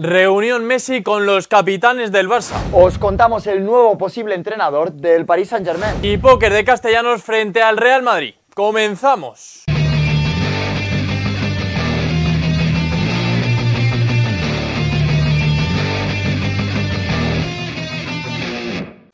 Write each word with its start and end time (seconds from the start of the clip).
Reunión 0.00 0.64
Messi 0.64 1.02
con 1.02 1.26
los 1.26 1.48
capitanes 1.48 2.12
del 2.12 2.28
Barça. 2.28 2.54
Os 2.72 2.98
contamos 2.98 3.48
el 3.48 3.64
nuevo 3.64 3.98
posible 3.98 4.36
entrenador 4.36 4.92
del 4.92 5.26
Paris 5.26 5.48
Saint-Germain. 5.48 5.96
Y 6.02 6.18
póker 6.18 6.52
de 6.52 6.64
castellanos 6.64 7.24
frente 7.24 7.62
al 7.62 7.76
Real 7.76 8.04
Madrid. 8.04 8.34
Comenzamos. 8.54 9.64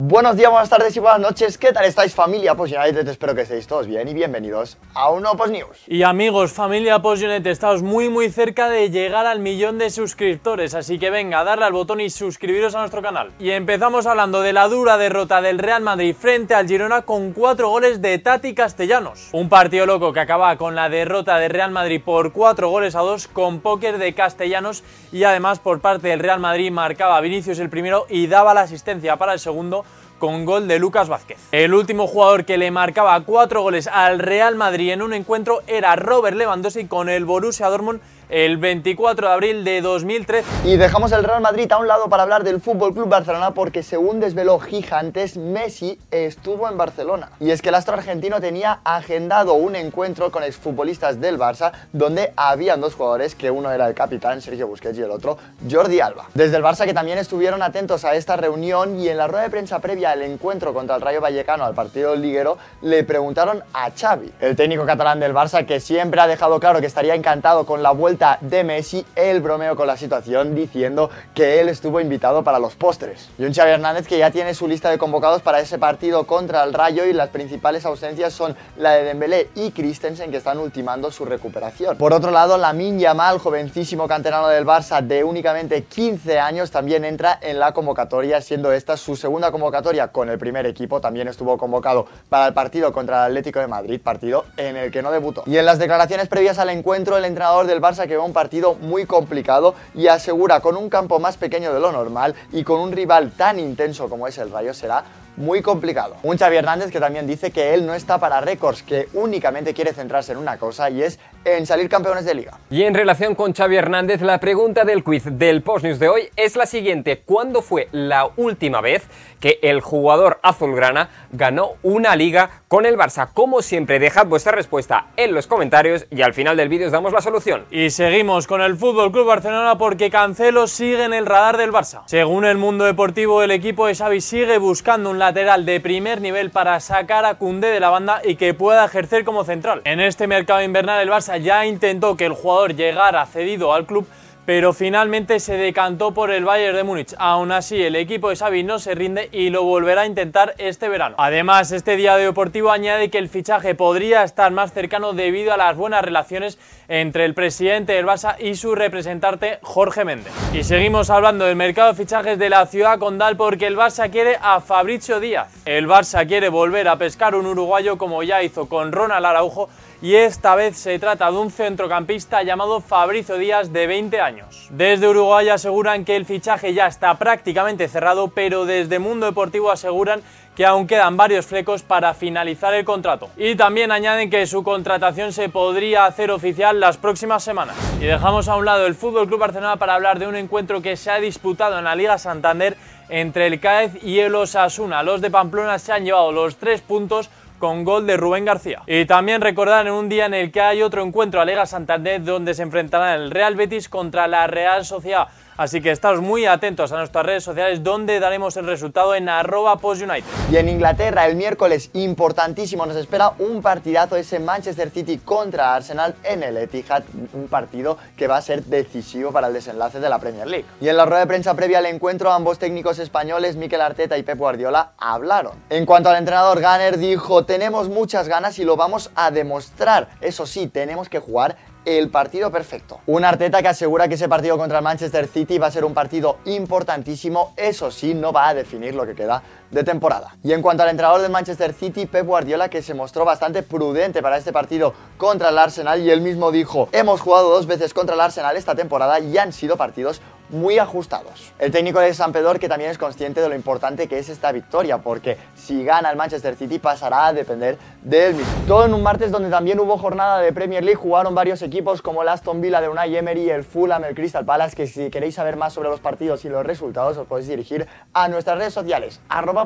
Buenos 0.07 0.37
días, 0.37 0.51
buenas 0.51 0.69
tardes 0.69 0.95
y 0.95 0.99
buenas 0.99 1.19
noches. 1.19 1.57
¿Qué 1.57 1.73
tal 1.73 1.83
estáis 1.83 2.13
familia 2.13 2.53
Post 2.53 2.75
United? 2.75 3.07
Espero 3.07 3.33
que 3.33 3.41
estéis 3.41 3.65
todos 3.65 3.87
bien 3.87 4.07
y 4.07 4.13
bienvenidos 4.13 4.77
a 4.93 5.09
un 5.09 5.23
Post 5.23 5.51
News. 5.51 5.79
Y 5.87 6.03
amigos, 6.03 6.53
familia 6.53 7.01
Post 7.01 7.23
United, 7.23 7.47
estamos 7.47 7.81
muy 7.81 8.07
muy 8.09 8.29
cerca 8.29 8.69
de 8.69 8.91
llegar 8.91 9.25
al 9.25 9.39
millón 9.39 9.79
de 9.79 9.89
suscriptores, 9.89 10.75
así 10.75 10.99
que 10.99 11.09
venga, 11.09 11.43
darle 11.43 11.65
al 11.65 11.73
botón 11.73 12.01
y 12.01 12.11
suscribiros 12.11 12.75
a 12.75 12.81
nuestro 12.81 13.01
canal. 13.01 13.31
Y 13.39 13.49
empezamos 13.49 14.05
hablando 14.05 14.41
de 14.41 14.53
la 14.53 14.67
dura 14.67 14.97
derrota 14.97 15.41
del 15.41 15.57
Real 15.57 15.81
Madrid 15.81 16.15
frente 16.15 16.53
al 16.53 16.67
Girona 16.67 17.01
con 17.01 17.33
cuatro 17.33 17.69
goles 17.69 17.99
de 17.99 18.19
Tati 18.19 18.53
Castellanos. 18.53 19.29
Un 19.31 19.49
partido 19.49 19.87
loco 19.87 20.13
que 20.13 20.19
acaba 20.19 20.55
con 20.55 20.75
la 20.75 20.87
derrota 20.87 21.39
del 21.39 21.49
Real 21.49 21.71
Madrid 21.71 21.99
por 22.05 22.31
cuatro 22.31 22.69
goles 22.69 22.93
a 22.93 22.99
dos 22.99 23.27
con 23.27 23.59
póker 23.59 23.97
de 23.97 24.13
Castellanos 24.13 24.83
y 25.11 25.23
además 25.23 25.57
por 25.57 25.81
parte 25.81 26.09
del 26.09 26.19
Real 26.19 26.39
Madrid 26.39 26.69
marcaba 26.69 27.19
Vinicius 27.21 27.57
el 27.57 27.71
primero 27.71 28.05
y 28.07 28.27
daba 28.27 28.53
la 28.53 28.61
asistencia 28.61 29.17
para 29.17 29.33
el 29.33 29.39
segundo 29.39 29.83
con 30.19 30.45
gol 30.45 30.67
de 30.67 30.79
Lucas 30.79 31.09
Vázquez. 31.09 31.37
El 31.51 31.73
último 31.73 32.07
jugador 32.07 32.45
que 32.45 32.57
le 32.57 32.71
marcaba 32.71 33.19
cuatro 33.21 33.61
goles 33.61 33.87
al 33.87 34.19
Real 34.19 34.55
Madrid 34.55 34.91
en 34.91 35.01
un 35.01 35.13
encuentro 35.13 35.61
era 35.67 35.95
Robert 35.95 36.37
Lewandowski 36.37 36.85
con 36.85 37.09
el 37.09 37.25
Borussia 37.25 37.69
Dortmund 37.69 38.01
el 38.29 38.57
24 38.57 39.27
de 39.27 39.33
abril 39.33 39.63
de 39.63 39.81
2013. 39.81 40.67
Y 40.67 40.77
dejamos 40.77 41.11
el 41.11 41.23
Real 41.23 41.41
Madrid 41.41 41.71
a 41.71 41.77
un 41.77 41.87
lado 41.87 42.09
para 42.09 42.23
hablar 42.23 42.43
del 42.43 42.59
Fútbol 42.59 42.93
Club 42.93 43.07
Barcelona 43.07 43.51
porque 43.51 43.83
según 43.83 44.19
desveló 44.19 44.59
Gigantes, 44.59 45.37
Messi 45.37 45.99
estuvo 46.11 46.67
en 46.69 46.77
Barcelona. 46.77 47.29
Y 47.39 47.51
es 47.51 47.61
que 47.61 47.69
el 47.69 47.75
astro 47.75 47.93
argentino 47.93 48.41
tenía 48.41 48.79
agendado 48.83 49.53
un 49.53 49.75
encuentro 49.75 50.31
con 50.31 50.43
exfutbolistas 50.43 51.21
del 51.21 51.37
Barça 51.37 51.71
donde 51.93 52.33
habían 52.35 52.81
dos 52.81 52.95
jugadores, 52.95 53.35
que 53.35 53.51
uno 53.51 53.71
era 53.71 53.87
el 53.87 53.93
capitán 53.93 54.41
Sergio 54.41 54.67
Busquets 54.67 54.97
y 54.97 55.01
el 55.01 55.11
otro 55.11 55.37
Jordi 55.69 55.99
Alba. 55.99 56.25
Desde 56.33 56.57
el 56.57 56.63
Barça 56.63 56.85
que 56.85 56.93
también 56.93 57.17
estuvieron 57.17 57.61
atentos 57.61 58.05
a 58.05 58.15
esta 58.15 58.35
reunión 58.37 58.99
y 58.99 59.09
en 59.09 59.17
la 59.17 59.27
rueda 59.27 59.43
de 59.43 59.49
prensa 59.49 59.79
previa 59.79 60.11
al 60.11 60.23
encuentro 60.23 60.73
contra 60.73 60.95
el 60.95 61.01
Rayo 61.01 61.21
Vallecano 61.21 61.63
al 61.63 61.75
partido 61.75 62.15
liguero 62.15 62.57
le 62.81 63.03
preguntaron 63.03 63.63
a 63.73 63.91
Xavi, 63.91 64.31
el 64.39 64.55
técnico 64.55 64.85
catalán 64.85 65.19
del 65.19 65.33
Barça 65.33 65.65
que 65.65 65.79
siempre 65.79 66.21
ha 66.21 66.27
dejado 66.27 66.59
claro 66.59 66.79
que 66.79 66.87
estaría 66.87 67.15
encantado 67.15 67.65
con 67.65 67.83
la 67.83 67.91
vuelta 67.91 68.14
de 68.39 68.63
Messi, 68.63 69.05
el 69.15 69.41
bromeo 69.41 69.75
con 69.75 69.87
la 69.87 69.97
situación 69.97 70.55
diciendo 70.55 71.09
que 71.33 71.59
él 71.59 71.67
estuvo 71.67 71.99
invitado 71.99 72.43
para 72.43 72.59
los 72.59 72.75
postres. 72.75 73.29
Y 73.37 73.43
un 73.43 73.53
Xavi 73.53 73.71
Hernández 73.71 74.07
que 74.07 74.17
ya 74.17 74.31
tiene 74.31 74.53
su 74.53 74.67
lista 74.67 74.89
de 74.89 74.97
convocados 74.97 75.41
para 75.41 75.59
ese 75.59 75.77
partido 75.77 76.25
contra 76.25 76.63
el 76.63 76.73
Rayo 76.73 77.05
y 77.05 77.11
las 77.11 77.29
principales 77.29 77.85
ausencias 77.85 78.31
son 78.31 78.55
la 78.77 78.91
de 78.91 79.03
Dembélé 79.03 79.49
y 79.55 79.71
Christensen 79.71 80.31
que 80.31 80.37
están 80.37 80.59
ultimando 80.59 81.11
su 81.11 81.25
recuperación. 81.25 81.97
Por 81.97 82.13
otro 82.13 82.31
lado, 82.31 82.57
la 82.57 82.73
Yamal, 82.73 83.39
jovencísimo 83.39 84.07
canterano 84.07 84.47
del 84.47 84.65
Barça 84.65 85.01
de 85.01 85.23
únicamente 85.23 85.83
15 85.83 86.39
años, 86.39 86.71
también 86.71 87.03
entra 87.03 87.37
en 87.41 87.59
la 87.59 87.73
convocatoria, 87.73 88.39
siendo 88.39 88.71
esta 88.71 88.95
su 88.95 89.15
segunda 89.17 89.51
convocatoria 89.51 90.07
con 90.09 90.29
el 90.29 90.37
primer 90.37 90.65
equipo. 90.65 91.01
También 91.01 91.27
estuvo 91.27 91.57
convocado 91.57 92.07
para 92.29 92.47
el 92.47 92.53
partido 92.53 92.93
contra 92.93 93.25
el 93.25 93.31
Atlético 93.31 93.59
de 93.59 93.67
Madrid, 93.67 93.99
partido 94.01 94.45
en 94.55 94.77
el 94.77 94.91
que 94.91 95.01
no 95.01 95.11
debutó. 95.11 95.43
Y 95.47 95.57
en 95.57 95.65
las 95.65 95.79
declaraciones 95.79 96.29
previas 96.29 96.59
al 96.59 96.69
encuentro, 96.69 97.17
el 97.17 97.25
entrenador 97.25 97.65
del 97.67 97.81
Barça 97.81 98.04
que 98.07 98.17
va 98.17 98.23
un 98.23 98.33
partido 98.33 98.75
muy 98.75 99.05
complicado 99.05 99.75
y 99.93 100.07
asegura 100.07 100.59
con 100.59 100.77
un 100.77 100.89
campo 100.89 101.19
más 101.19 101.37
pequeño 101.37 101.73
de 101.73 101.79
lo 101.79 101.91
normal 101.91 102.35
y 102.51 102.63
con 102.63 102.79
un 102.79 102.91
rival 102.91 103.31
tan 103.31 103.59
intenso 103.59 104.09
como 104.09 104.27
es 104.27 104.37
el 104.37 104.51
Rayo 104.51 104.73
será 104.73 105.03
muy 105.37 105.61
complicado. 105.61 106.15
Un 106.23 106.37
Xavi 106.37 106.57
Hernández 106.57 106.91
que 106.91 106.99
también 106.99 107.27
dice 107.27 107.51
que 107.51 107.73
él 107.73 107.85
no 107.85 107.93
está 107.93 108.19
para 108.19 108.41
récords, 108.41 108.83
que 108.83 109.07
únicamente 109.13 109.73
quiere 109.73 109.93
centrarse 109.93 110.31
en 110.31 110.37
una 110.37 110.57
cosa 110.57 110.89
y 110.89 111.03
es 111.03 111.19
en 111.43 111.65
salir 111.65 111.89
campeones 111.89 112.25
de 112.25 112.33
liga. 112.33 112.57
Y 112.69 112.83
en 112.83 112.93
relación 112.93 113.35
con 113.35 113.53
Xavi 113.53 113.75
Hernández, 113.75 114.21
la 114.21 114.39
pregunta 114.39 114.83
del 114.83 115.03
quiz 115.03 115.23
del 115.25 115.61
Post 115.61 115.85
News 115.85 115.99
de 115.99 116.09
hoy 116.09 116.29
es 116.35 116.55
la 116.55 116.65
siguiente. 116.65 117.21
¿Cuándo 117.23 117.61
fue 117.61 117.87
la 117.91 118.29
última 118.35 118.81
vez 118.81 119.03
que 119.39 119.59
el 119.61 119.81
jugador 119.81 120.39
azulgrana 120.41 121.09
ganó 121.31 121.73
una 121.83 122.15
liga 122.15 122.63
con 122.67 122.85
el 122.85 122.97
Barça? 122.97 123.29
Como 123.33 123.61
siempre, 123.61 123.99
dejad 123.99 124.25
vuestra 124.25 124.53
respuesta 124.53 125.07
en 125.17 125.33
los 125.33 125.45
comentarios 125.45 126.07
y 126.09 126.23
al 126.23 126.33
final 126.33 126.57
del 126.57 126.69
vídeo 126.69 126.87
os 126.87 126.93
damos 126.93 127.13
la 127.13 127.21
solución. 127.21 127.65
Y 127.69 127.91
seguimos 127.91 128.47
con 128.47 128.61
el 128.61 128.75
Fútbol 128.75 129.11
Club 129.11 129.27
Barcelona 129.27 129.77
porque 129.77 130.09
Cancelo 130.09 130.67
sigue 130.67 131.03
en 131.03 131.13
el 131.13 131.25
radar 131.25 131.57
del 131.57 131.71
Barça. 131.71 132.03
Según 132.07 132.45
el 132.45 132.57
mundo 132.57 132.85
deportivo, 132.85 133.43
el 133.43 133.51
equipo 133.51 133.85
de 133.85 133.95
Xavi 133.95 134.21
sigue 134.21 134.57
buscando 134.57 135.11
un 135.11 135.19
lateral 135.25 135.65
de 135.65 135.79
primer 135.79 136.21
nivel 136.21 136.51
para 136.51 136.79
sacar 136.79 137.25
a 137.25 137.33
Cundé 137.33 137.69
de 137.69 137.79
la 137.79 137.89
banda 137.89 138.21
y 138.23 138.35
que 138.35 138.53
pueda 138.53 138.85
ejercer 138.85 139.25
como 139.25 139.43
central. 139.43 139.81
En 139.83 139.99
este 139.99 140.27
mercado 140.27 140.61
invernal 140.61 141.01
el 141.01 141.09
Barça 141.09 141.39
ya 141.41 141.65
intentó 141.65 142.15
que 142.15 142.27
el 142.27 142.33
jugador 142.33 142.75
llegara 142.75 143.25
cedido 143.25 143.73
al 143.73 143.87
club 143.87 144.07
pero 144.45 144.73
finalmente 144.73 145.39
se 145.39 145.57
decantó 145.57 146.13
por 146.13 146.31
el 146.31 146.45
Bayern 146.45 146.75
de 146.75 146.83
Múnich. 146.83 147.15
Aún 147.17 147.51
así, 147.51 147.81
el 147.81 147.95
equipo 147.95 148.29
de 148.29 148.35
Xavi 148.35 148.63
no 148.63 148.79
se 148.79 148.95
rinde 148.95 149.29
y 149.31 149.49
lo 149.49 149.63
volverá 149.63 150.01
a 150.01 150.05
intentar 150.05 150.53
este 150.57 150.89
verano. 150.89 151.15
Además, 151.17 151.71
este 151.71 151.95
día 151.95 152.15
deportivo 152.17 152.71
añade 152.71 153.09
que 153.09 153.17
el 153.17 153.29
fichaje 153.29 153.75
podría 153.75 154.23
estar 154.23 154.51
más 154.51 154.73
cercano 154.73 155.13
debido 155.13 155.53
a 155.53 155.57
las 155.57 155.75
buenas 155.75 156.03
relaciones 156.03 156.59
entre 156.87 157.25
el 157.25 157.33
presidente 157.33 157.93
del 157.93 158.05
Barça 158.05 158.35
y 158.39 158.55
su 158.55 158.75
representante 158.75 159.59
Jorge 159.61 160.05
Méndez. 160.05 160.31
Y 160.53 160.63
seguimos 160.63 161.09
hablando 161.09 161.45
del 161.45 161.55
mercado 161.55 161.89
de 161.89 161.95
fichajes 161.95 162.37
de 162.37 162.49
la 162.49 162.65
ciudad 162.67 162.99
condal 162.99 163.37
porque 163.37 163.65
el 163.67 163.75
Barça 163.75 164.11
quiere 164.11 164.37
a 164.41 164.61
Fabricio 164.61 165.19
Díaz. 165.19 165.51
El 165.65 165.87
Barça 165.87 166.27
quiere 166.27 166.49
volver 166.49 166.87
a 166.87 166.97
pescar 166.97 167.35
un 167.35 167.47
uruguayo 167.47 167.97
como 167.97 168.21
ya 168.21 168.43
hizo 168.43 168.67
con 168.67 168.91
Ronald 168.91 169.25
Araujo 169.25 169.69
y 170.05 170.17
esta 170.17 170.53
vez 170.53 170.77
se 170.77 170.99
trata 170.99 171.31
de 171.31 171.37
un 171.39 171.49
centrocampista 171.49 172.43
llamado 172.43 172.79
Fabricio 172.79 173.39
Díaz 173.39 173.73
de 173.73 173.87
20 173.87 174.21
años. 174.21 174.67
Desde 174.69 175.07
Uruguay 175.07 175.49
aseguran 175.49 176.05
que 176.05 176.15
el 176.15 176.27
fichaje 176.27 176.75
ya 176.75 176.85
está 176.85 177.15
prácticamente 177.15 177.87
cerrado, 177.87 178.27
pero 178.27 178.65
desde 178.65 178.99
Mundo 178.99 179.25
Deportivo 179.25 179.71
aseguran 179.71 180.21
que 180.55 180.63
aún 180.63 180.85
quedan 180.85 181.17
varios 181.17 181.47
flecos 181.47 181.81
para 181.81 182.13
finalizar 182.13 182.71
el 182.75 182.85
contrato. 182.85 183.29
Y 183.35 183.55
también 183.55 183.91
añaden 183.91 184.29
que 184.29 184.45
su 184.45 184.63
contratación 184.63 185.33
se 185.33 185.49
podría 185.49 186.05
hacer 186.05 186.29
oficial 186.29 186.79
las 186.79 186.97
próximas 186.97 187.43
semanas. 187.43 187.75
Y 187.99 188.05
dejamos 188.05 188.47
a 188.47 188.57
un 188.57 188.65
lado 188.65 188.85
el 188.85 188.93
Fútbol 188.93 189.25
Club 189.25 189.39
Barcelona 189.39 189.77
para 189.77 189.95
hablar 189.95 190.19
de 190.19 190.27
un 190.27 190.35
encuentro 190.35 190.83
que 190.83 190.97
se 190.97 191.09
ha 191.09 191.19
disputado 191.19 191.79
en 191.79 191.83
la 191.83 191.95
Liga 191.95 192.19
Santander 192.19 192.77
entre 193.09 193.47
el 193.47 193.59
CAEZ 193.59 194.03
y 194.03 194.19
el 194.19 194.35
Osasuna. 194.35 195.01
Los 195.01 195.21
de 195.21 195.31
Pamplona 195.31 195.79
se 195.79 195.93
han 195.93 196.05
llevado 196.05 196.31
los 196.31 196.57
tres 196.57 196.81
puntos 196.81 197.31
con 197.59 197.83
gol 197.83 198.05
de 198.07 198.17
Rubén 198.17 198.45
García. 198.45 198.81
Y 198.87 199.05
también 199.05 199.41
recordar 199.41 199.87
en 199.87 199.93
un 199.93 200.09
día 200.09 200.25
en 200.25 200.33
el 200.33 200.51
que 200.51 200.61
hay 200.61 200.81
otro 200.81 201.03
encuentro 201.03 201.41
a 201.41 201.45
Lega 201.45 201.65
Santander 201.65 202.23
donde 202.23 202.53
se 202.53 202.63
enfrentarán 202.63 203.21
el 203.21 203.31
Real 203.31 203.55
Betis 203.55 203.89
contra 203.89 204.27
la 204.27 204.47
Real 204.47 204.85
Sociedad. 204.85 205.27
Así 205.57 205.79
que 205.79 205.91
estamos 205.91 206.19
muy 206.19 206.45
atentos 206.45 206.91
a 206.91 206.97
nuestras 206.97 207.25
redes 207.25 207.45
sociales 207.45 207.81
donde 207.81 208.19
daremos 208.19 208.57
el 208.57 208.65
resultado 208.65 209.15
en 209.15 209.29
arroba 209.29 209.77
postunited. 209.77 210.25
Y 210.51 210.57
en 210.57 210.67
Inglaterra 210.67 211.25
el 211.27 211.37
miércoles 211.37 211.91
importantísimo 211.93 212.85
nos 212.85 212.97
espera 212.97 213.31
un 213.39 213.61
partidazo 213.61 214.17
ese 214.17 214.39
Manchester 214.39 214.89
City 214.89 215.19
contra 215.19 215.73
Arsenal 215.73 216.13
en 216.23 216.43
el 216.43 216.57
Etihad, 216.57 217.03
un 217.31 217.47
partido 217.47 217.97
que 218.17 218.27
va 218.27 218.35
a 218.35 218.41
ser 218.41 218.65
decisivo 218.65 219.31
para 219.31 219.47
el 219.47 219.53
desenlace 219.53 220.01
de 220.01 220.09
la 220.09 220.19
Premier 220.19 220.45
League. 220.45 220.65
Y 220.81 220.89
en 220.89 220.97
la 220.97 221.05
rueda 221.05 221.21
de 221.21 221.27
prensa 221.27 221.53
previa 221.53 221.77
al 221.77 221.85
encuentro 221.85 222.33
ambos 222.33 222.59
técnicos 222.59 222.99
españoles, 222.99 223.55
Mikel 223.55 223.79
Arteta 223.79 224.17
y 224.17 224.23
Pep 224.23 224.37
Guardiola, 224.37 224.91
hablaron. 224.97 225.53
En 225.69 225.85
cuanto 225.85 226.09
al 226.09 226.17
entrenador 226.17 226.57
Gunner 226.57 226.97
dijo, 226.97 227.45
tenemos 227.45 227.87
muchas 227.87 228.27
ganas 228.27 228.59
y 228.59 228.65
lo 228.65 228.75
vamos 228.75 229.09
a 229.15 229.31
demostrar. 229.31 230.09
Eso 230.19 230.45
sí, 230.45 230.67
tenemos 230.67 231.07
que 231.07 231.19
jugar 231.19 231.55
el 231.85 232.09
partido 232.09 232.51
perfecto. 232.51 232.99
Un 233.05 233.23
Arteta 233.23 233.61
que 233.61 233.67
asegura 233.67 234.07
que 234.07 234.15
ese 234.15 234.27
partido 234.27 234.57
contra 234.57 234.79
el 234.79 234.83
Manchester 234.83 235.27
City 235.27 235.57
va 235.57 235.67
a 235.67 235.71
ser 235.71 235.85
un 235.85 235.93
partido 235.93 236.37
importantísimo, 236.45 237.53
eso 237.55 237.91
sí, 237.91 238.13
no 238.13 238.33
va 238.33 238.49
a 238.49 238.53
definir 238.53 238.95
lo 238.95 239.05
que 239.05 239.15
queda 239.15 239.43
de 239.71 239.83
temporada. 239.83 240.35
Y 240.43 240.53
en 240.53 240.61
cuanto 240.61 240.83
al 240.83 240.89
entrenador 240.89 241.21
del 241.21 241.31
Manchester 241.31 241.73
City, 241.73 242.05
Pep 242.05 242.25
Guardiola, 242.25 242.69
que 242.69 242.81
se 242.81 242.93
mostró 242.93 243.25
bastante 243.25 243.63
prudente 243.63 244.21
para 244.21 244.37
este 244.37 244.51
partido 244.51 244.93
contra 245.17 245.49
el 245.49 245.57
Arsenal 245.57 246.01
y 246.01 246.09
él 246.09 246.21
mismo 246.21 246.51
dijo, 246.51 246.89
hemos 246.91 247.21
jugado 247.21 247.49
dos 247.49 247.67
veces 247.67 247.93
contra 247.93 248.15
el 248.15 248.21
Arsenal 248.21 248.57
esta 248.57 248.75
temporada 248.75 249.19
y 249.19 249.37
han 249.37 249.53
sido 249.53 249.77
partidos 249.77 250.21
muy 250.49 250.79
ajustados. 250.79 251.51
El 251.59 251.71
técnico 251.71 251.99
de 251.99 252.13
San 252.13 252.31
Pedro 252.31 252.45
que 252.59 252.69
también 252.69 252.91
es 252.91 252.97
consciente 252.97 253.41
de 253.41 253.49
lo 253.49 253.55
importante 253.55 254.07
que 254.07 254.19
es 254.19 254.29
esta 254.29 254.51
victoria, 254.51 254.99
porque 254.99 255.37
si 255.55 255.83
gana 255.83 256.11
el 256.11 256.15
Manchester 256.15 256.55
City 256.55 256.79
pasará 256.79 257.27
a 257.27 257.33
depender 257.33 257.77
de 258.03 258.27
él 258.27 258.35
mismo. 258.35 258.53
Todo 258.67 258.85
en 258.85 258.93
un 258.93 259.01
martes 259.01 259.31
donde 259.31 259.49
también 259.49 259.79
hubo 259.79 259.97
jornada 259.97 260.39
de 260.39 260.53
Premier 260.53 260.83
League, 260.83 260.99
jugaron 260.99 261.33
varios 261.33 261.61
equipos 261.63 262.01
como 262.01 262.21
el 262.21 262.29
Aston 262.29 262.61
Villa 262.61 262.81
de 262.81 262.87
Unai 262.87 263.15
Emery, 263.15 263.49
el 263.49 263.63
Fulham, 263.63 264.03
el 264.03 264.13
Crystal 264.13 264.45
Palace, 264.45 264.75
que 264.75 264.85
si 264.85 265.09
queréis 265.09 265.35
saber 265.35 265.55
más 265.57 265.73
sobre 265.73 265.89
los 265.89 265.99
partidos 265.99 266.45
y 266.45 266.49
los 266.49 266.65
resultados 266.65 267.17
os 267.17 267.27
podéis 267.27 267.47
dirigir 267.47 267.87
a 268.13 268.27
nuestras 268.27 268.57
redes 268.57 268.73
sociales, 268.73 269.19
arroba 269.27 269.65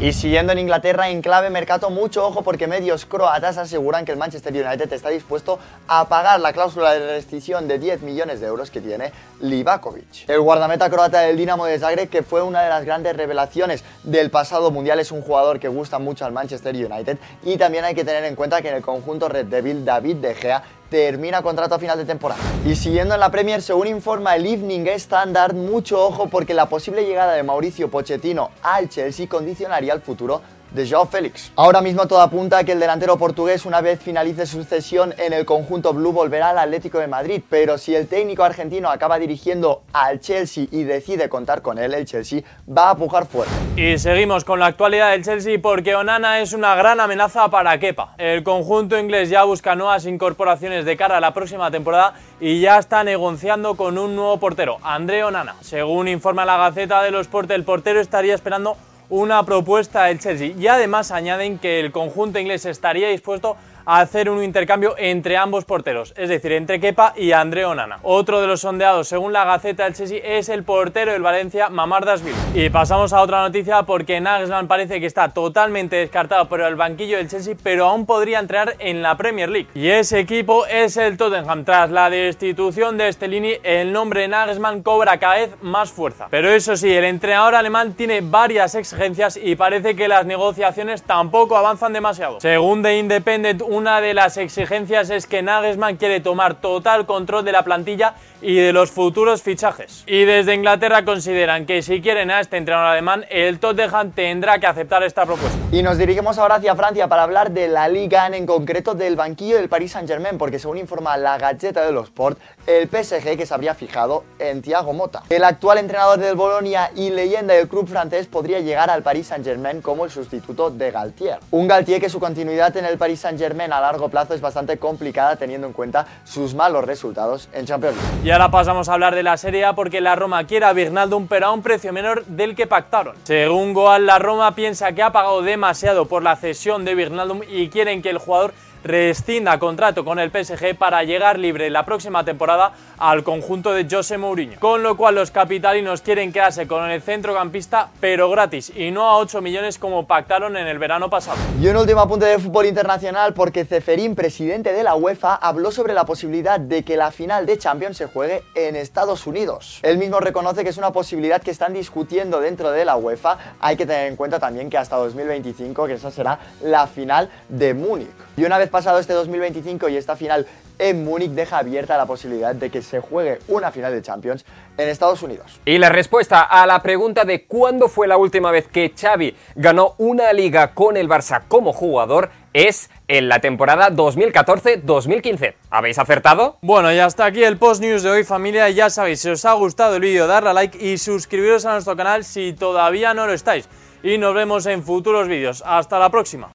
Y 0.00 0.12
siguiendo 0.12 0.52
en 0.52 0.60
Inglaterra, 0.60 1.10
en 1.10 1.20
clave 1.20 1.50
mercado, 1.50 1.90
mucho 1.90 2.26
ojo 2.26 2.42
porque 2.42 2.66
medios 2.66 3.04
croatas 3.04 3.58
aseguran 3.58 4.04
que 4.04 4.12
el 4.12 4.18
Manchester 4.18 4.52
United 4.52 4.92
está 4.92 5.10
dispuesto 5.10 5.58
a 5.88 6.08
pagar 6.08 6.40
la 6.40 6.52
cláusula 6.52 6.92
de 6.94 7.14
restricción 7.14 7.68
de 7.68 7.78
10 7.78 8.02
millones 8.02 8.40
de 8.40 8.46
euros 8.46 8.70
que 8.70 8.80
tiene 8.80 9.12
Livakovic. 9.40 10.13
El 10.26 10.40
guardameta 10.40 10.88
croata 10.88 11.20
del 11.20 11.36
Dinamo 11.36 11.66
de 11.66 11.78
Zagreb, 11.78 12.08
que 12.08 12.22
fue 12.22 12.42
una 12.42 12.62
de 12.62 12.68
las 12.68 12.84
grandes 12.84 13.16
revelaciones 13.16 13.84
del 14.02 14.30
pasado 14.30 14.70
mundial, 14.70 15.00
es 15.00 15.12
un 15.12 15.22
jugador 15.22 15.60
que 15.60 15.68
gusta 15.68 15.98
mucho 15.98 16.24
al 16.24 16.32
Manchester 16.32 16.74
United 16.74 17.18
y 17.42 17.56
también 17.56 17.84
hay 17.84 17.94
que 17.94 18.04
tener 18.04 18.24
en 18.24 18.34
cuenta 18.34 18.62
que 18.62 18.68
en 18.68 18.76
el 18.76 18.82
conjunto 18.82 19.28
Red 19.28 19.46
Devil 19.46 19.84
David 19.84 20.16
De 20.16 20.34
Gea 20.34 20.62
termina 20.88 21.42
contrato 21.42 21.74
a 21.74 21.78
final 21.78 21.98
de 21.98 22.04
temporada. 22.04 22.40
Y 22.64 22.76
siguiendo 22.76 23.14
en 23.14 23.20
la 23.20 23.30
Premier, 23.30 23.60
según 23.62 23.88
informa 23.88 24.36
el 24.36 24.46
Evening 24.46 24.86
Standard, 24.86 25.54
mucho 25.54 26.04
ojo 26.04 26.28
porque 26.28 26.54
la 26.54 26.68
posible 26.68 27.04
llegada 27.04 27.32
de 27.32 27.42
Mauricio 27.42 27.90
Pochettino 27.90 28.50
al 28.62 28.88
Chelsea 28.88 29.28
condicionaría 29.28 29.92
el 29.92 30.00
futuro 30.00 30.40
de 30.74 30.88
Joao 30.88 31.06
Félix. 31.06 31.52
Ahora 31.56 31.80
mismo 31.80 32.06
todo 32.06 32.20
apunta 32.20 32.58
a 32.58 32.64
que 32.64 32.72
el 32.72 32.80
delantero 32.80 33.16
portugués, 33.16 33.64
una 33.64 33.80
vez 33.80 34.00
finalice 34.00 34.44
su 34.46 34.64
cesión 34.64 35.14
en 35.18 35.32
el 35.32 35.44
conjunto 35.44 35.94
blue, 35.94 36.12
volverá 36.12 36.50
al 36.50 36.58
Atlético 36.58 36.98
de 36.98 37.06
Madrid, 37.06 37.42
pero 37.48 37.78
si 37.78 37.94
el 37.94 38.08
técnico 38.08 38.44
argentino 38.44 38.90
acaba 38.90 39.18
dirigiendo 39.18 39.82
al 39.92 40.20
Chelsea 40.20 40.66
y 40.70 40.82
decide 40.82 41.28
contar 41.28 41.62
con 41.62 41.78
él, 41.78 41.94
el 41.94 42.04
Chelsea 42.04 42.42
va 42.68 42.90
a 42.90 42.96
pujar 42.96 43.26
fuerte. 43.26 43.52
Y 43.76 43.98
seguimos 43.98 44.44
con 44.44 44.58
la 44.58 44.66
actualidad 44.66 45.12
del 45.12 45.24
Chelsea 45.24 45.58
porque 45.62 45.94
Onana 45.94 46.40
es 46.40 46.52
una 46.52 46.74
gran 46.74 47.00
amenaza 47.00 47.48
para 47.48 47.78
Kepa. 47.78 48.14
El 48.18 48.42
conjunto 48.42 48.98
inglés 48.98 49.30
ya 49.30 49.44
busca 49.44 49.74
nuevas 49.76 50.06
incorporaciones 50.06 50.84
de 50.84 50.96
cara 50.96 51.16
a 51.16 51.20
la 51.20 51.32
próxima 51.32 51.70
temporada 51.70 52.14
y 52.40 52.60
ya 52.60 52.78
está 52.78 53.04
negociando 53.04 53.76
con 53.76 53.96
un 53.98 54.16
nuevo 54.16 54.38
portero, 54.38 54.78
André 54.82 55.24
Onana. 55.24 55.54
Según 55.60 56.08
informa 56.08 56.44
la 56.44 56.56
Gaceta 56.56 57.02
de 57.02 57.10
los 57.10 57.22
Sport, 57.22 57.50
el 57.52 57.64
portero 57.64 58.00
estaría 58.00 58.34
esperando 58.34 58.76
una 59.08 59.44
propuesta 59.44 60.04
del 60.04 60.18
Chelsea. 60.18 60.54
Y 60.58 60.66
además 60.66 61.10
añaden 61.10 61.58
que 61.58 61.80
el 61.80 61.92
conjunto 61.92 62.38
inglés 62.38 62.64
estaría 62.64 63.08
dispuesto 63.08 63.56
hacer 63.86 64.30
un 64.30 64.42
intercambio 64.42 64.94
entre 64.98 65.36
ambos 65.36 65.64
porteros, 65.64 66.14
es 66.16 66.28
decir, 66.28 66.52
entre 66.52 66.80
Kepa 66.80 67.14
y 67.16 67.32
André 67.32 67.64
Onana. 67.64 67.98
Otro 68.02 68.40
de 68.40 68.46
los 68.46 68.60
sondeados, 68.60 69.08
según 69.08 69.32
la 69.32 69.44
Gaceta 69.44 69.84
del 69.84 69.94
Chelsea, 69.94 70.20
es 70.22 70.48
el 70.48 70.64
portero 70.64 71.12
del 71.12 71.22
Valencia, 71.22 71.68
Mamar 71.68 72.04
Dasville. 72.04 72.36
Y 72.54 72.70
pasamos 72.70 73.12
a 73.12 73.20
otra 73.20 73.42
noticia 73.42 73.82
porque 73.82 74.20
Nagelsmann 74.20 74.68
parece 74.68 75.00
que 75.00 75.06
está 75.06 75.28
totalmente 75.28 75.96
descartado 75.96 76.48
por 76.48 76.60
el 76.60 76.76
banquillo 76.76 77.16
del 77.16 77.28
Chelsea, 77.28 77.54
pero 77.62 77.86
aún 77.86 78.06
podría 78.06 78.38
entrar 78.38 78.74
en 78.78 79.02
la 79.02 79.16
Premier 79.16 79.48
League. 79.48 79.68
Y 79.74 79.88
ese 79.88 80.20
equipo 80.20 80.66
es 80.66 80.96
el 80.96 81.16
Tottenham. 81.16 81.64
Tras 81.64 81.90
la 81.90 82.10
destitución 82.10 82.96
de 82.96 83.12
Stellini, 83.12 83.54
el 83.62 83.92
nombre 83.92 84.26
Nagelsmann 84.28 84.82
cobra 84.82 85.18
cada 85.18 85.34
vez 85.36 85.50
más 85.62 85.90
fuerza. 85.90 86.28
Pero 86.30 86.50
eso 86.50 86.76
sí, 86.76 86.92
el 86.92 87.04
entrenador 87.04 87.54
alemán 87.54 87.94
tiene 87.94 88.20
varias 88.22 88.74
exigencias 88.74 89.36
y 89.36 89.56
parece 89.56 89.94
que 89.96 90.08
las 90.08 90.26
negociaciones 90.26 91.02
tampoco 91.02 91.56
avanzan 91.56 91.92
demasiado. 91.92 92.40
Según 92.40 92.82
The 92.82 92.98
Independent, 92.98 93.62
una 93.74 94.00
de 94.00 94.14
las 94.14 94.36
exigencias 94.36 95.10
es 95.10 95.26
que 95.26 95.42
Nagelsmann 95.42 95.96
quiere 95.96 96.20
tomar 96.20 96.60
total 96.60 97.06
control 97.06 97.44
de 97.44 97.50
la 97.50 97.64
plantilla 97.64 98.14
y 98.40 98.54
de 98.56 98.72
los 98.72 98.90
futuros 98.92 99.42
fichajes. 99.42 100.04
Y 100.06 100.24
desde 100.24 100.54
Inglaterra 100.54 101.04
consideran 101.04 101.66
que 101.66 101.82
si 101.82 102.00
quieren 102.00 102.30
a 102.30 102.40
este 102.40 102.56
entrenador 102.56 102.90
alemán, 102.90 103.24
el 103.30 103.58
Tottenham 103.58 104.12
tendrá 104.12 104.58
que 104.60 104.66
aceptar 104.66 105.02
esta 105.02 105.26
propuesta. 105.26 105.58
Y 105.72 105.82
nos 105.82 105.98
dirigimos 105.98 106.38
ahora 106.38 106.56
hacia 106.56 106.76
Francia 106.76 107.08
para 107.08 107.24
hablar 107.24 107.50
de 107.50 107.66
la 107.68 107.88
Liga, 107.88 108.28
en 108.28 108.46
concreto 108.46 108.94
del 108.94 109.16
banquillo 109.16 109.56
del 109.56 109.68
Paris 109.68 109.92
Saint-Germain, 109.92 110.38
porque 110.38 110.58
según 110.58 110.78
informa 110.78 111.16
la 111.16 111.36
Gacheta 111.38 111.84
de 111.84 111.90
los 111.90 112.04
Sport, 112.04 112.38
el 112.66 112.88
PSG 112.88 113.36
que 113.36 113.46
se 113.46 113.54
habría 113.54 113.74
fijado 113.74 114.24
en 114.38 114.62
Thiago 114.62 114.92
Mota. 114.92 115.22
El 115.30 115.42
actual 115.42 115.78
entrenador 115.78 116.18
del 116.18 116.36
Bolonia 116.36 116.92
y 116.94 117.10
leyenda 117.10 117.54
del 117.54 117.66
club 117.66 117.88
francés 117.88 118.26
podría 118.26 118.60
llegar 118.60 118.88
al 118.90 119.02
Paris 119.02 119.28
Saint-Germain 119.28 119.80
como 119.80 120.04
el 120.04 120.10
sustituto 120.10 120.70
de 120.70 120.90
Galtier. 120.90 121.38
Un 121.50 121.66
Galtier 121.66 122.00
que 122.00 122.08
su 122.08 122.20
continuidad 122.20 122.76
en 122.76 122.84
el 122.84 122.98
Paris 122.98 123.20
Saint-Germain 123.20 123.63
a 123.72 123.80
largo 123.80 124.08
plazo 124.08 124.34
es 124.34 124.40
bastante 124.40 124.78
complicada 124.78 125.36
teniendo 125.36 125.66
en 125.66 125.72
cuenta 125.72 126.06
sus 126.24 126.54
malos 126.54 126.84
resultados 126.84 127.48
en 127.52 127.66
Champions 127.66 127.96
League. 127.96 128.26
Y 128.26 128.30
ahora 128.30 128.50
pasamos 128.50 128.88
a 128.88 128.94
hablar 128.94 129.14
de 129.14 129.22
la 129.22 129.36
Serie 129.36 129.64
A 129.64 129.74
porque 129.74 130.00
la 130.00 130.16
Roma 130.16 130.44
quiere 130.44 130.66
a 130.66 130.72
Vignaldum 130.72 131.26
pero 131.28 131.46
a 131.46 131.52
un 131.52 131.62
precio 131.62 131.92
menor 131.92 132.24
del 132.26 132.54
que 132.54 132.66
pactaron. 132.66 133.16
Según 133.24 133.74
Goal, 133.74 134.06
la 134.06 134.18
Roma 134.18 134.54
piensa 134.54 134.92
que 134.92 135.02
ha 135.02 135.12
pagado 135.12 135.42
demasiado 135.42 136.06
por 136.06 136.22
la 136.22 136.36
cesión 136.36 136.84
de 136.84 136.94
Vignaldum 136.94 137.40
y 137.48 137.68
quieren 137.68 138.02
que 138.02 138.10
el 138.10 138.18
jugador 138.18 138.54
rescinda 138.84 139.58
contrato 139.58 140.04
con 140.04 140.18
el 140.18 140.30
PSG 140.30 140.76
para 140.76 141.02
llegar 141.02 141.38
libre 141.38 141.70
la 141.70 141.84
próxima 141.84 142.24
temporada 142.24 142.72
al 142.98 143.24
conjunto 143.24 143.72
de 143.72 143.86
José 143.90 144.18
Mourinho. 144.18 144.60
Con 144.60 144.82
lo 144.82 144.96
cual 144.96 145.14
los 145.14 145.30
capitalinos 145.30 146.02
quieren 146.02 146.32
quedarse 146.32 146.66
con 146.66 146.90
el 146.90 147.02
centrocampista 147.02 147.88
pero 148.00 148.30
gratis 148.30 148.70
y 148.76 148.90
no 148.90 149.04
a 149.04 149.16
8 149.16 149.40
millones 149.40 149.78
como 149.78 150.06
pactaron 150.06 150.56
en 150.56 150.66
el 150.66 150.78
verano 150.78 151.08
pasado. 151.10 151.38
Y 151.60 151.66
un 151.68 151.76
último 151.76 152.00
apunte 152.00 152.26
de 152.26 152.38
fútbol 152.38 152.66
internacional 152.66 153.32
porque 153.32 153.64
Ceferín, 153.64 154.14
presidente 154.14 154.72
de 154.72 154.82
la 154.82 154.94
UEFA, 154.94 155.34
habló 155.36 155.72
sobre 155.72 155.94
la 155.94 156.04
posibilidad 156.04 156.60
de 156.60 156.82
que 156.82 156.96
la 156.96 157.10
final 157.10 157.46
de 157.46 157.56
Champions 157.56 157.96
se 157.96 158.06
juegue 158.06 158.42
en 158.54 158.76
Estados 158.76 159.26
Unidos. 159.26 159.80
Él 159.82 159.96
mismo 159.96 160.20
reconoce 160.20 160.62
que 160.62 160.70
es 160.70 160.76
una 160.76 160.92
posibilidad 160.92 161.40
que 161.40 161.50
están 161.50 161.72
discutiendo 161.72 162.40
dentro 162.40 162.70
de 162.70 162.84
la 162.84 162.96
UEFA. 162.96 163.38
Hay 163.60 163.76
que 163.76 163.86
tener 163.86 164.08
en 164.08 164.16
cuenta 164.16 164.38
también 164.38 164.68
que 164.68 164.76
hasta 164.76 164.96
2025, 164.96 165.86
que 165.86 165.94
esa 165.94 166.10
será 166.10 166.38
la 166.62 166.86
final 166.86 167.30
de 167.48 167.72
Múnich. 167.72 168.08
Y 168.36 168.44
una 168.44 168.58
vez 168.58 168.68
pasado 168.68 168.98
este 168.98 169.12
2025 169.12 169.88
y 169.88 169.96
esta 169.96 170.16
final 170.16 170.46
en 170.78 171.04
Múnich 171.04 171.30
deja 171.30 171.58
abierta 171.58 171.96
la 171.96 172.06
posibilidad 172.06 172.54
de 172.54 172.68
que 172.68 172.82
se 172.82 172.98
juegue 172.98 173.38
una 173.46 173.70
final 173.70 173.92
de 173.92 174.02
Champions 174.02 174.44
en 174.76 174.88
Estados 174.88 175.22
Unidos. 175.22 175.60
Y 175.64 175.78
la 175.78 175.88
respuesta 175.88 176.42
a 176.42 176.66
la 176.66 176.82
pregunta 176.82 177.24
de 177.24 177.44
cuándo 177.44 177.88
fue 177.88 178.08
la 178.08 178.16
última 178.16 178.50
vez 178.50 178.66
que 178.66 178.92
Xavi 178.98 179.36
ganó 179.54 179.94
una 179.98 180.32
liga 180.32 180.74
con 180.74 180.96
el 180.96 181.08
Barça 181.08 181.42
como 181.46 181.72
jugador 181.72 182.30
es 182.52 182.90
en 183.08 183.28
la 183.28 183.40
temporada 183.40 183.90
2014-2015. 183.90 185.54
¿Habéis 185.70 185.98
acertado? 185.98 186.58
Bueno, 186.62 186.92
y 186.92 186.98
hasta 186.98 187.26
aquí 187.26 187.44
el 187.44 187.56
post 187.56 187.82
news 187.82 188.02
de 188.02 188.10
hoy 188.10 188.24
familia. 188.24 188.68
Ya 188.70 188.90
sabéis, 188.90 189.20
si 189.20 189.30
os 189.30 189.44
ha 189.44 189.52
gustado 189.52 189.96
el 189.96 190.00
vídeo, 190.00 190.26
darle 190.26 190.50
a 190.50 190.52
like 190.52 190.78
y 190.78 190.98
suscribiros 190.98 191.66
a 191.66 191.72
nuestro 191.72 191.96
canal 191.96 192.24
si 192.24 192.52
todavía 192.52 193.14
no 193.14 193.26
lo 193.26 193.32
estáis. 193.32 193.68
Y 194.02 194.18
nos 194.18 194.34
vemos 194.34 194.66
en 194.66 194.82
futuros 194.82 195.28
vídeos. 195.28 195.62
Hasta 195.66 195.98
la 195.98 196.10
próxima. 196.10 196.50